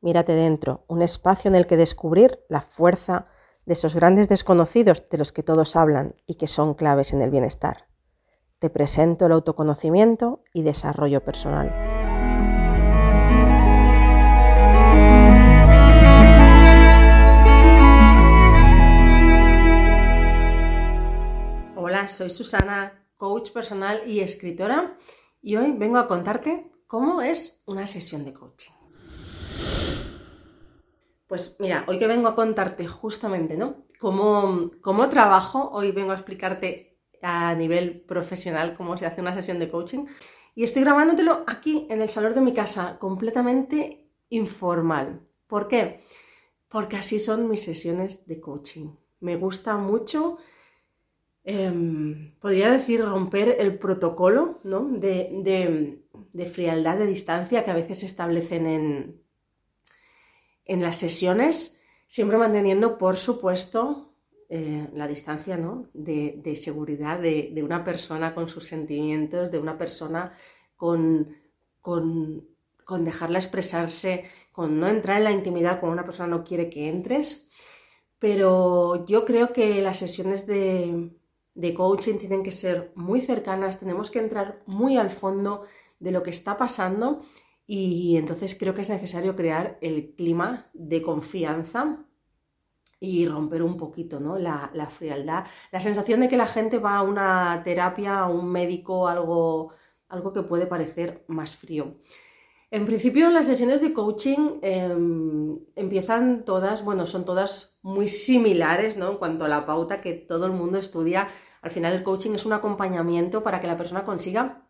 Mírate 0.00 0.32
dentro, 0.32 0.84
un 0.86 1.02
espacio 1.02 1.48
en 1.48 1.56
el 1.56 1.66
que 1.66 1.76
descubrir 1.76 2.38
la 2.48 2.60
fuerza 2.60 3.26
de 3.66 3.72
esos 3.72 3.96
grandes 3.96 4.28
desconocidos 4.28 5.08
de 5.10 5.18
los 5.18 5.32
que 5.32 5.42
todos 5.42 5.74
hablan 5.74 6.14
y 6.24 6.36
que 6.36 6.46
son 6.46 6.74
claves 6.74 7.12
en 7.12 7.20
el 7.20 7.30
bienestar. 7.30 7.88
Te 8.60 8.70
presento 8.70 9.26
el 9.26 9.32
autoconocimiento 9.32 10.44
y 10.52 10.62
desarrollo 10.62 11.24
personal. 11.24 11.74
Hola, 21.74 22.06
soy 22.06 22.30
Susana, 22.30 23.04
coach 23.16 23.50
personal 23.50 24.02
y 24.06 24.20
escritora, 24.20 24.96
y 25.42 25.56
hoy 25.56 25.72
vengo 25.72 25.98
a 25.98 26.06
contarte 26.06 26.70
cómo 26.86 27.20
es 27.20 27.60
una 27.66 27.88
sesión 27.88 28.24
de 28.24 28.32
coaching. 28.32 28.77
Pues 31.28 31.56
mira, 31.58 31.84
hoy 31.86 31.98
que 31.98 32.06
vengo 32.06 32.26
a 32.26 32.34
contarte 32.34 32.86
justamente, 32.86 33.56
¿no? 33.58 33.84
Cómo, 34.00 34.70
cómo 34.80 35.10
trabajo, 35.10 35.70
hoy 35.72 35.92
vengo 35.92 36.12
a 36.12 36.14
explicarte 36.14 36.98
a 37.20 37.54
nivel 37.54 38.00
profesional 38.00 38.74
cómo 38.76 38.96
se 38.96 39.04
hace 39.04 39.20
una 39.20 39.34
sesión 39.34 39.58
de 39.58 39.68
coaching. 39.68 40.06
Y 40.54 40.64
estoy 40.64 40.82
grabándotelo 40.82 41.44
aquí 41.46 41.86
en 41.90 42.00
el 42.00 42.08
salón 42.08 42.34
de 42.34 42.40
mi 42.40 42.54
casa, 42.54 42.98
completamente 42.98 44.08
informal. 44.30 45.20
¿Por 45.46 45.68
qué? 45.68 46.00
Porque 46.68 46.96
así 46.96 47.18
son 47.18 47.48
mis 47.50 47.62
sesiones 47.62 48.26
de 48.26 48.40
coaching. 48.40 48.94
Me 49.20 49.36
gusta 49.36 49.76
mucho, 49.76 50.38
em, 51.44 52.34
podría 52.40 52.70
decir, 52.70 53.04
romper 53.04 53.56
el 53.60 53.78
protocolo 53.78 54.60
¿no? 54.64 54.88
de, 54.88 55.28
de, 55.42 56.02
de 56.32 56.46
frialdad, 56.46 56.96
de 56.96 57.06
distancia 57.06 57.64
que 57.64 57.70
a 57.70 57.74
veces 57.74 57.98
se 58.00 58.06
establecen 58.06 58.66
en, 58.66 59.22
en 60.68 60.82
las 60.82 60.96
sesiones, 60.96 61.80
siempre 62.06 62.38
manteniendo, 62.38 62.98
por 62.98 63.16
supuesto, 63.16 64.12
eh, 64.50 64.88
la 64.94 65.08
distancia 65.08 65.56
¿no? 65.56 65.88
de, 65.92 66.56
seguridad 66.56 67.18
de, 67.18 67.60
una 67.64 67.82
persona 67.84 68.34
con 68.34 68.48
sus 68.48 68.66
sentimientos, 68.66 69.50
de 69.50 69.58
una 69.58 69.76
persona 69.76 70.38
con, 70.76 71.36
con, 71.80 72.46
dejarla 73.04 73.38
expresarse, 73.38 74.24
con 74.52 74.78
no 74.78 74.88
entrar 74.88 75.18
en 75.18 75.24
la 75.24 75.32
intimidad 75.32 75.80
cuando 75.80 75.94
una 75.94 76.04
persona 76.04 76.28
no 76.28 76.44
quiere 76.44 76.70
que 76.70 76.88
entres. 76.88 77.48
Pero 78.18 79.06
yo 79.06 79.24
creo 79.24 79.52
que 79.52 79.80
las 79.80 79.98
sesiones 79.98 80.46
de, 80.46 81.10
de 81.54 81.74
coaching 81.74 82.18
tienen 82.18 82.42
que 82.42 82.52
ser 82.52 82.92
muy 82.94 83.20
cercanas, 83.20 83.80
tenemos 83.80 84.10
que 84.10 84.18
entrar 84.18 84.62
muy 84.66 84.96
al 84.96 85.10
fondo 85.10 85.64
de 85.98 86.10
lo 86.10 86.22
que 86.22 86.30
está 86.30 86.56
pasando 86.56 87.22
y 87.70 88.16
entonces 88.16 88.56
creo 88.58 88.72
que 88.72 88.80
es 88.80 88.88
necesario 88.88 89.36
crear 89.36 89.76
el 89.82 90.14
clima 90.14 90.70
de 90.72 91.02
confianza 91.02 92.06
y 92.98 93.28
romper 93.28 93.62
un 93.62 93.76
poquito 93.76 94.20
¿no? 94.20 94.38
la, 94.38 94.88
frialdad, 94.90 95.44
la 95.70 95.80
sensación 95.80 96.20
de 96.20 96.30
que 96.30 96.38
la 96.38 96.46
gente 96.46 96.78
va 96.78 96.96
a 96.96 97.02
una 97.02 97.60
terapia, 97.62 98.20
a 98.20 98.28
un 98.28 98.50
médico, 98.50 99.06
algo, 99.06 99.74
algo 100.08 100.32
que 100.32 100.42
puede 100.42 100.66
parecer 100.66 101.26
más 101.28 101.56
frío. 101.56 101.98
En 102.70 102.86
principio 102.86 103.28
las 103.28 103.46
sesiones 103.46 103.82
de 103.82 103.92
coaching 103.92 104.60
em, 104.62 105.58
empiezan 105.76 106.46
todas, 106.46 106.82
bueno, 106.82 107.04
son 107.04 107.26
todas 107.26 107.78
muy 107.82 108.08
similares 108.08 108.96
¿no? 108.96 109.10
en 109.10 109.18
cuanto 109.18 109.44
a 109.44 109.48
la 109.48 109.66
pauta 109.66 110.00
que 110.00 110.14
todo 110.14 110.46
el 110.46 110.52
mundo 110.52 110.78
estudia. 110.78 111.28
Al 111.60 111.70
final 111.70 111.92
el 111.92 112.02
coaching 112.02 112.32
es 112.32 112.46
un 112.46 112.54
acompañamiento 112.54 113.42
para 113.42 113.60
que 113.60 113.66
la 113.66 113.76
persona 113.76 114.04
consiga 114.06 114.67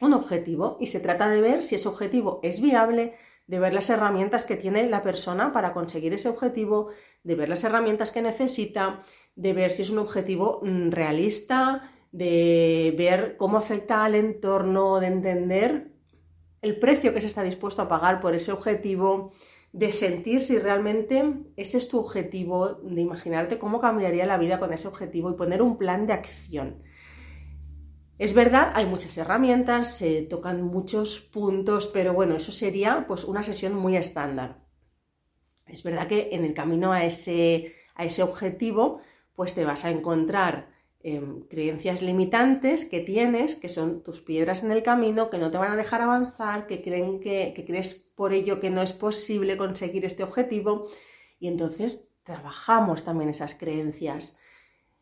un 0.00 0.12
objetivo 0.12 0.76
y 0.80 0.86
se 0.86 1.00
trata 1.00 1.28
de 1.28 1.40
ver 1.40 1.62
si 1.62 1.74
ese 1.74 1.88
objetivo 1.88 2.40
es 2.42 2.60
viable, 2.60 3.14
de 3.46 3.58
ver 3.58 3.74
las 3.74 3.90
herramientas 3.90 4.44
que 4.44 4.56
tiene 4.56 4.88
la 4.88 5.02
persona 5.02 5.52
para 5.52 5.72
conseguir 5.72 6.12
ese 6.12 6.28
objetivo, 6.28 6.90
de 7.24 7.34
ver 7.34 7.48
las 7.48 7.64
herramientas 7.64 8.10
que 8.10 8.22
necesita, 8.22 9.02
de 9.36 9.52
ver 9.52 9.70
si 9.70 9.82
es 9.82 9.90
un 9.90 9.98
objetivo 9.98 10.60
mm, 10.62 10.90
realista, 10.90 11.90
de 12.12 12.94
ver 12.96 13.36
cómo 13.36 13.58
afecta 13.58 14.04
al 14.04 14.14
entorno, 14.14 15.00
de 15.00 15.06
entender 15.08 15.92
el 16.60 16.78
precio 16.78 17.14
que 17.14 17.20
se 17.20 17.26
está 17.26 17.42
dispuesto 17.42 17.82
a 17.82 17.88
pagar 17.88 18.20
por 18.20 18.34
ese 18.34 18.52
objetivo, 18.52 19.32
de 19.72 19.92
sentir 19.92 20.40
si 20.40 20.58
realmente 20.58 21.34
ese 21.56 21.78
es 21.78 21.88
tu 21.88 21.98
objetivo, 21.98 22.80
de 22.82 23.00
imaginarte 23.00 23.58
cómo 23.58 23.80
cambiaría 23.80 24.26
la 24.26 24.38
vida 24.38 24.58
con 24.58 24.72
ese 24.72 24.88
objetivo 24.88 25.30
y 25.30 25.34
poner 25.34 25.62
un 25.62 25.78
plan 25.78 26.06
de 26.06 26.14
acción. 26.14 26.82
Es 28.18 28.34
verdad, 28.34 28.72
hay 28.74 28.84
muchas 28.84 29.16
herramientas, 29.16 29.96
se 29.96 30.22
tocan 30.22 30.62
muchos 30.62 31.20
puntos, 31.20 31.86
pero 31.86 32.12
bueno, 32.12 32.34
eso 32.34 32.50
sería 32.50 33.06
pues 33.06 33.24
una 33.24 33.44
sesión 33.44 33.74
muy 33.74 33.96
estándar. 33.96 34.64
Es 35.66 35.84
verdad 35.84 36.08
que 36.08 36.30
en 36.32 36.44
el 36.44 36.52
camino 36.52 36.92
a 36.92 37.04
ese, 37.04 37.74
a 37.94 38.04
ese 38.04 38.24
objetivo, 38.24 39.00
pues 39.36 39.54
te 39.54 39.64
vas 39.64 39.84
a 39.84 39.90
encontrar 39.92 40.70
em, 41.00 41.42
creencias 41.42 42.02
limitantes 42.02 42.86
que 42.86 42.98
tienes, 42.98 43.54
que 43.54 43.68
son 43.68 44.02
tus 44.02 44.20
piedras 44.20 44.64
en 44.64 44.72
el 44.72 44.82
camino, 44.82 45.30
que 45.30 45.38
no 45.38 45.52
te 45.52 45.58
van 45.58 45.70
a 45.70 45.76
dejar 45.76 46.02
avanzar, 46.02 46.66
que 46.66 46.82
creen 46.82 47.20
que, 47.20 47.54
crees 47.64 47.94
por 47.94 48.32
ello 48.32 48.58
que 48.58 48.70
no 48.70 48.82
es 48.82 48.92
posible 48.92 49.56
conseguir 49.56 50.04
este 50.04 50.24
objetivo. 50.24 50.88
Y 51.38 51.46
entonces 51.46 52.10
trabajamos 52.24 53.04
también 53.04 53.30
esas 53.30 53.54
creencias. 53.54 54.36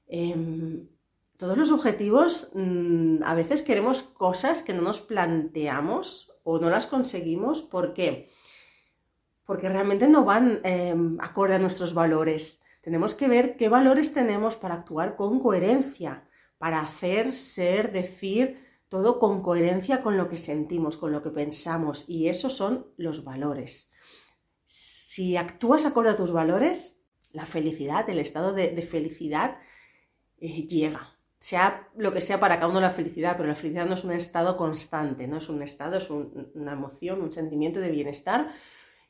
Em, 0.07 0.89
todos 1.37 1.57
los 1.59 1.71
objetivos, 1.71 2.51
mm, 2.55 3.23
a 3.25 3.35
veces 3.35 3.63
queremos 3.63 4.03
cosas 4.03 4.63
que 4.63 4.73
no 4.75 4.83
nos 4.83 5.01
planteamos 5.01 6.33
o 6.45 6.59
no 6.59 6.71
las 6.71 6.87
conseguimos. 6.87 7.63
¿Por 7.63 7.93
qué? 7.93 8.31
Porque 9.45 9.69
realmente 9.69 10.09
no 10.09 10.25
van 10.25 10.61
em, 10.65 11.19
acorde 11.21 11.55
a 11.55 11.59
nuestros 11.59 11.95
valores. 11.95 12.63
Tenemos 12.81 13.15
que 13.15 13.29
ver 13.29 13.57
qué 13.57 13.69
valores 13.69 14.15
tenemos 14.15 14.57
para 14.57 14.75
actuar 14.75 15.17
con 15.17 15.41
coherencia, 15.41 16.29
para 16.59 16.81
hacer, 16.81 17.33
ser, 17.33 17.93
decir 17.93 18.65
todo 18.89 19.19
con 19.19 19.43
coherencia 19.43 20.03
con 20.03 20.17
lo 20.17 20.29
que 20.29 20.39
sentimos, 20.39 20.97
con 20.97 21.13
lo 21.13 21.23
que 21.23 21.31
pensamos. 21.31 22.09
Y 22.09 22.29
esos 22.29 22.55
son 22.55 22.87
los 22.97 23.25
valores. 23.25 23.91
Si 24.65 25.37
actúas 25.37 25.85
acorde 25.85 26.11
a 26.11 26.17
tus 26.17 26.33
valores, 26.33 27.03
la 27.31 27.47
felicidad, 27.47 28.09
el 28.09 28.21
estado 28.21 28.53
de, 28.53 28.81
felicidad 28.83 29.59
eh, 30.39 30.67
llega 30.67 31.16
sea 31.47 31.89
lo 31.97 32.13
que 32.13 32.21
sea 32.21 32.41
para 32.41 32.57
cada 32.57 32.67
uno 32.67 32.81
la 32.81 32.91
felicidad, 32.91 33.37
pero 33.37 33.49
la 33.49 33.55
felicidad 33.55 33.87
no 33.87 33.95
es 33.95 34.03
un 34.03 34.11
estado 34.11 34.57
constante, 34.57 35.29
no 35.29 35.37
es 35.37 35.49
un 35.49 35.63
estado, 35.63 35.97
es 35.97 36.11
una 36.11 36.73
emoción, 36.73 37.23
un 37.23 37.33
sentimiento 37.33 37.79
de 37.79 37.93
bienestar 37.93 38.53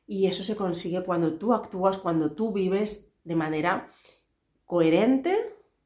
y 0.05 0.27
eso 0.27 0.43
se 0.43 0.55
consigue 0.55 1.01
cuando 1.01 1.33
tú 1.39 1.55
actúas, 1.55 1.97
cuando 1.97 2.33
tú 2.33 2.53
vives 2.53 3.09
de 3.23 3.35
manera 3.35 3.89
coherente 4.65 5.35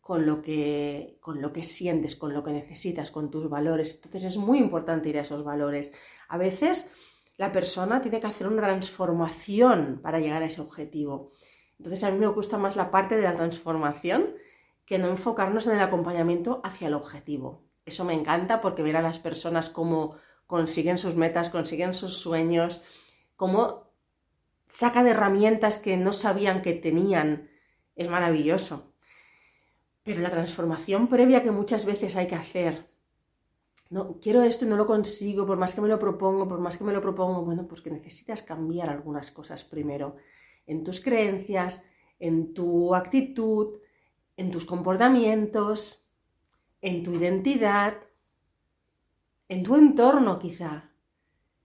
con 0.01 0.25
lo 0.25 0.41
que, 0.41 1.19
con 1.21 1.41
lo 1.41 1.53
que 1.53 1.63
sientes, 1.63 2.17
con 2.17 2.33
lo 2.33 2.43
que 2.43 2.51
necesitas, 2.51 3.11
con 3.11 3.31
tus 3.31 3.49
valores. 3.49 3.95
Entonces 3.95 4.25
es 4.25 4.35
muy 4.35 4.57
importante 4.57 5.07
ir 5.07 5.19
a 5.19 5.21
esos 5.21 5.45
valores. 5.45 5.93
A 6.27 6.37
veces 6.37 6.91
la 7.37 7.53
persona 7.53 8.01
tiene 8.01 8.19
que 8.19 8.27
hacer 8.27 8.47
una 8.47 8.63
transformación 8.63 10.01
para 10.03 10.19
llegar 10.19 10.43
a 10.43 10.47
ese 10.47 10.59
objetivo. 10.59 11.31
Entonces 11.77 12.03
a 12.03 12.11
mí 12.11 12.19
me 12.19 12.27
gusta 12.27 12.57
más 12.57 12.75
la 12.75 12.91
parte 12.91 13.15
de 13.15 13.23
la 13.23 13.37
transformación 13.37 14.35
que 14.91 14.99
no 14.99 15.07
enfocarnos 15.07 15.67
en 15.67 15.75
el 15.75 15.79
acompañamiento 15.79 16.59
hacia 16.65 16.89
el 16.89 16.95
objetivo. 16.95 17.63
Eso 17.85 18.03
me 18.03 18.13
encanta 18.13 18.59
porque 18.59 18.83
ver 18.83 18.97
a 18.97 19.01
las 19.01 19.19
personas 19.19 19.69
cómo 19.69 20.17
consiguen 20.47 20.97
sus 20.97 21.15
metas, 21.15 21.49
consiguen 21.49 21.93
sus 21.93 22.17
sueños, 22.17 22.83
cómo 23.37 23.89
sacan 24.67 25.07
herramientas 25.07 25.79
que 25.79 25.95
no 25.95 26.11
sabían 26.11 26.61
que 26.61 26.73
tenían, 26.73 27.49
es 27.95 28.09
maravilloso. 28.09 28.91
Pero 30.03 30.19
la 30.19 30.29
transformación 30.29 31.07
previa 31.07 31.41
que 31.41 31.51
muchas 31.51 31.85
veces 31.85 32.17
hay 32.17 32.27
que 32.27 32.35
hacer, 32.35 32.89
no, 33.89 34.19
quiero 34.19 34.41
esto 34.41 34.65
y 34.65 34.67
no 34.67 34.75
lo 34.75 34.85
consigo, 34.85 35.47
por 35.47 35.57
más 35.57 35.73
que 35.73 35.79
me 35.79 35.87
lo 35.87 35.99
propongo, 35.99 36.49
por 36.49 36.59
más 36.59 36.77
que 36.77 36.83
me 36.83 36.91
lo 36.91 36.99
propongo, 36.99 37.45
bueno, 37.45 37.65
pues 37.65 37.79
que 37.79 37.91
necesitas 37.91 38.43
cambiar 38.43 38.89
algunas 38.89 39.31
cosas 39.31 39.63
primero, 39.63 40.17
en 40.67 40.83
tus 40.83 40.99
creencias, 40.99 41.85
en 42.19 42.53
tu 42.53 42.93
actitud, 42.93 43.77
en 44.41 44.51
tus 44.51 44.65
comportamientos, 44.65 46.07
en 46.81 47.03
tu 47.03 47.13
identidad, 47.13 47.93
en 49.47 49.63
tu 49.63 49.75
entorno 49.75 50.39
quizá. 50.39 50.89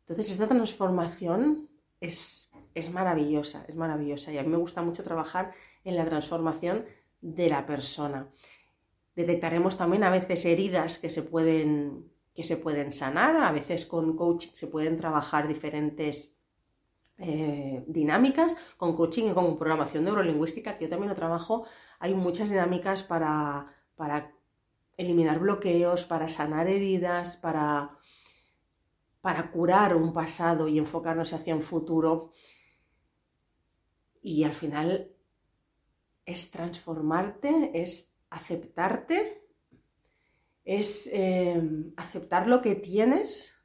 Entonces 0.00 0.31
esta 0.31 0.46
transformación 0.46 1.69
es, 2.00 2.50
es 2.75 2.90
maravillosa, 2.90 3.64
es 3.67 3.75
maravillosa 3.75 4.31
y 4.31 4.38
a 4.38 4.43
mí 4.43 4.49
me 4.50 4.58
gusta 4.58 4.82
mucho 4.82 5.02
trabajar 5.02 5.52
en 5.84 5.96
la 5.96 6.05
transformación 6.05 6.84
de 7.23 7.49
la 7.49 7.64
persona. 7.64 8.28
Detectaremos 9.14 9.79
también 9.79 10.05
a 10.05 10.11
veces 10.11 10.44
heridas 10.44 10.99
que 10.99 11.08
se 11.08 11.22
pueden, 11.22 12.12
que 12.34 12.44
se 12.44 12.58
pueden 12.58 12.93
sanar, 12.93 13.37
a 13.38 13.52
veces 13.52 13.87
con 13.87 14.14
coaching 14.17 14.52
se 14.52 14.67
pueden 14.67 14.99
trabajar 14.99 15.49
diferentes 15.49 16.35
eh, 17.18 17.84
dinámicas, 17.86 18.56
con 18.76 18.94
coaching 18.94 19.30
y 19.30 19.32
con 19.32 19.56
programación 19.58 20.04
neurolingüística, 20.04 20.76
que 20.76 20.84
yo 20.84 20.90
también 20.90 21.10
lo 21.10 21.16
trabajo 21.16 21.66
hay 21.98 22.14
muchas 22.14 22.50
dinámicas 22.50 23.02
para, 23.02 23.74
para 23.94 24.34
eliminar 24.96 25.38
bloqueos, 25.38 26.04
para 26.04 26.28
sanar 26.28 26.68
heridas, 26.68 27.36
para, 27.36 27.98
para 29.20 29.50
curar 29.50 29.96
un 29.96 30.12
pasado 30.12 30.68
y 30.68 30.78
enfocarnos 30.78 31.32
hacia 31.32 31.54
un 31.54 31.62
futuro. 31.62 32.32
Y 34.22 34.44
al 34.44 34.52
final 34.52 35.12
es 36.24 36.50
transformarte, 36.50 37.70
es 37.74 38.12
aceptarte, 38.30 39.44
es 40.64 41.08
eh, 41.12 41.62
aceptar 41.96 42.48
lo 42.48 42.60
que 42.60 42.74
tienes, 42.74 43.56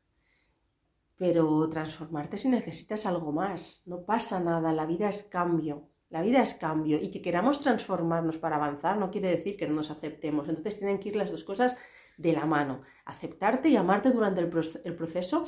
pero 1.21 1.69
transformarte 1.69 2.35
si 2.35 2.49
necesitas 2.49 3.05
algo 3.05 3.31
más. 3.31 3.83
No 3.85 4.05
pasa 4.05 4.39
nada, 4.39 4.73
la 4.73 4.87
vida 4.87 5.07
es 5.07 5.21
cambio. 5.21 5.87
La 6.09 6.23
vida 6.23 6.41
es 6.41 6.55
cambio 6.55 6.97
y 6.99 7.11
que 7.11 7.21
queramos 7.21 7.59
transformarnos 7.59 8.39
para 8.39 8.55
avanzar 8.55 8.97
no 8.97 9.11
quiere 9.11 9.29
decir 9.29 9.55
que 9.55 9.67
no 9.67 9.75
nos 9.75 9.91
aceptemos. 9.91 10.49
Entonces 10.49 10.79
tienen 10.79 10.97
que 10.97 11.09
ir 11.09 11.15
las 11.15 11.29
dos 11.29 11.43
cosas 11.43 11.77
de 12.17 12.33
la 12.33 12.47
mano. 12.47 12.81
Aceptarte 13.05 13.69
y 13.69 13.75
amarte 13.75 14.09
durante 14.09 14.41
el, 14.41 14.95
proceso, 14.95 15.47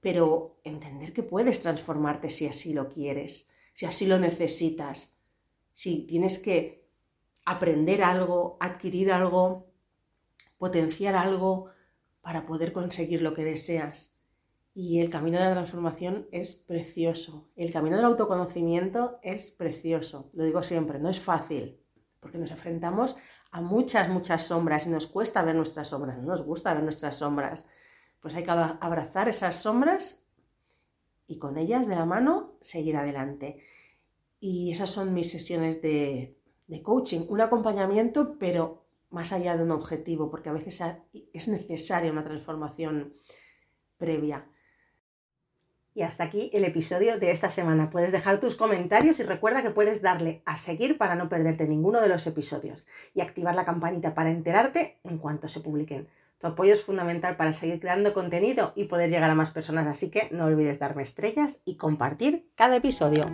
pero 0.00 0.58
entender 0.64 1.12
que 1.12 1.22
puedes 1.22 1.60
transformarte 1.60 2.28
si 2.28 2.48
así 2.48 2.72
lo 2.74 2.88
quieres, 2.88 3.48
si 3.74 3.86
así 3.86 4.06
lo 4.06 4.18
necesitas, 4.18 5.16
si 5.72 6.04
tienes 6.04 6.40
que 6.40 6.88
aprender 7.44 8.02
algo, 8.02 8.56
adquirir 8.58 9.12
algo, 9.12 9.70
potenciar 10.58 11.14
algo 11.14 11.70
para 12.22 12.44
poder 12.44 12.72
conseguir 12.72 13.22
lo 13.22 13.34
que 13.34 13.44
deseas. 13.44 14.11
Y 14.74 15.00
el 15.00 15.10
camino 15.10 15.38
de 15.38 15.44
la 15.44 15.52
transformación 15.52 16.26
es 16.32 16.54
precioso. 16.54 17.50
El 17.56 17.72
camino 17.72 17.96
del 17.96 18.06
autoconocimiento 18.06 19.18
es 19.22 19.50
precioso. 19.50 20.30
Lo 20.32 20.44
digo 20.44 20.62
siempre, 20.62 20.98
no 20.98 21.10
es 21.10 21.20
fácil, 21.20 21.78
porque 22.20 22.38
nos 22.38 22.50
enfrentamos 22.50 23.16
a 23.50 23.60
muchas, 23.60 24.08
muchas 24.08 24.44
sombras 24.44 24.86
y 24.86 24.90
nos 24.90 25.06
cuesta 25.06 25.42
ver 25.42 25.54
nuestras 25.54 25.88
sombras, 25.88 26.16
no 26.16 26.24
nos 26.24 26.42
gusta 26.42 26.72
ver 26.72 26.82
nuestras 26.82 27.16
sombras. 27.16 27.66
Pues 28.20 28.34
hay 28.34 28.44
que 28.44 28.50
abrazar 28.50 29.28
esas 29.28 29.56
sombras 29.56 30.24
y 31.26 31.38
con 31.38 31.58
ellas 31.58 31.86
de 31.86 31.96
la 31.96 32.06
mano 32.06 32.54
seguir 32.60 32.96
adelante. 32.96 33.62
Y 34.40 34.72
esas 34.72 34.90
son 34.90 35.12
mis 35.12 35.30
sesiones 35.30 35.82
de, 35.82 36.38
de 36.66 36.82
coaching, 36.82 37.26
un 37.28 37.42
acompañamiento, 37.42 38.38
pero 38.38 38.86
más 39.10 39.32
allá 39.32 39.56
de 39.56 39.62
un 39.62 39.70
objetivo, 39.70 40.30
porque 40.30 40.48
a 40.48 40.52
veces 40.52 40.80
es 41.32 41.48
necesaria 41.48 42.10
una 42.10 42.24
transformación 42.24 43.14
previa. 43.98 44.48
Y 45.94 46.02
hasta 46.02 46.24
aquí 46.24 46.50
el 46.54 46.64
episodio 46.64 47.18
de 47.18 47.30
esta 47.30 47.50
semana. 47.50 47.90
Puedes 47.90 48.12
dejar 48.12 48.40
tus 48.40 48.56
comentarios 48.56 49.20
y 49.20 49.24
recuerda 49.24 49.62
que 49.62 49.70
puedes 49.70 50.00
darle 50.00 50.42
a 50.46 50.56
seguir 50.56 50.96
para 50.96 51.14
no 51.14 51.28
perderte 51.28 51.66
ninguno 51.66 52.00
de 52.00 52.08
los 52.08 52.26
episodios 52.26 52.86
y 53.14 53.20
activar 53.20 53.54
la 53.54 53.64
campanita 53.64 54.14
para 54.14 54.30
enterarte 54.30 54.98
en 55.04 55.18
cuanto 55.18 55.48
se 55.48 55.60
publiquen. 55.60 56.08
Tu 56.38 56.46
apoyo 56.46 56.72
es 56.72 56.82
fundamental 56.82 57.36
para 57.36 57.52
seguir 57.52 57.78
creando 57.78 58.14
contenido 58.14 58.72
y 58.74 58.84
poder 58.84 59.10
llegar 59.10 59.30
a 59.30 59.34
más 59.34 59.50
personas, 59.50 59.86
así 59.86 60.10
que 60.10 60.28
no 60.32 60.46
olvides 60.46 60.80
darme 60.80 61.02
estrellas 61.02 61.60
y 61.64 61.76
compartir 61.76 62.50
cada 62.56 62.76
episodio. 62.76 63.30